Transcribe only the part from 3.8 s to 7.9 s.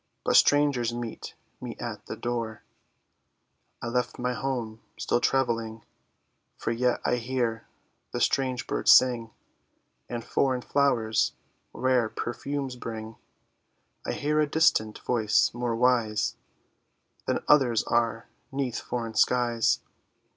I left my home still travelling, For yet I hear